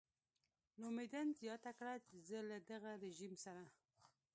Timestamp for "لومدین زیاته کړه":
0.81-1.93